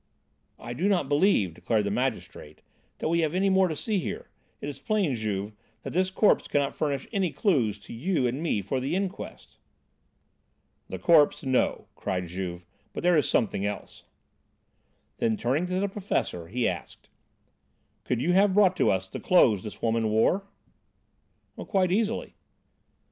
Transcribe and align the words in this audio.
"I 0.57 0.73
do 0.73 0.87
not 0.89 1.07
believe," 1.07 1.53
declared 1.53 1.83
the 1.85 1.91
magistrate, 1.91 2.63
"that 2.97 3.07
we 3.07 3.19
have 3.19 3.35
any 3.35 3.51
more 3.51 3.67
to 3.67 3.75
see 3.75 3.99
here. 3.99 4.31
It 4.59 4.67
is 4.67 4.79
plain, 4.81 5.13
Juve, 5.13 5.53
that 5.83 5.93
this 5.93 6.09
corpse 6.09 6.47
cannot 6.47 6.75
furnish 6.75 7.07
any 7.13 7.29
clues 7.31 7.77
to 7.81 7.93
you 7.93 8.25
and 8.25 8.41
me 8.41 8.63
for 8.63 8.79
the 8.79 8.95
inquest." 8.95 9.57
"The 10.89 10.97
corpse, 10.97 11.43
no," 11.43 11.85
cried 11.93 12.25
Juve, 12.29 12.65
"but 12.93 13.03
there 13.03 13.15
is 13.15 13.29
something 13.29 13.63
else." 13.63 14.05
Then, 15.17 15.37
turning 15.37 15.67
to 15.67 15.79
the 15.79 15.87
professor, 15.87 16.47
he 16.47 16.67
asked: 16.67 17.07
"Could 18.03 18.19
you 18.19 18.33
have 18.33 18.55
brought 18.55 18.75
to 18.77 18.89
us 18.89 19.07
the 19.07 19.19
clothes 19.19 19.61
this 19.61 19.83
woman 19.83 20.09
wore?" 20.09 20.47
"Quite 21.67 21.91
easily." 21.91 22.33